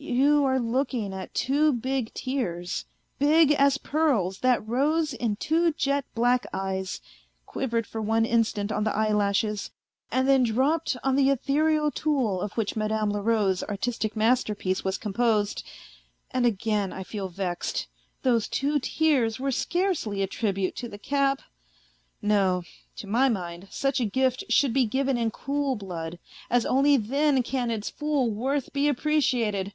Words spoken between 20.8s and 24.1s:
the A FAINT HEART 171 cap.... No, to my mind, such a